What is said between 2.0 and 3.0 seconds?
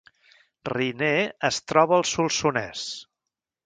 al Solsonès